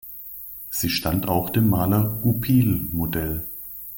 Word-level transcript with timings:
Sie 0.71 0.89
stand 0.89 1.27
auch 1.27 1.51
dem 1.51 1.69
Maler 1.69 2.21
Goupil 2.23 2.87
Modell. 2.91 3.45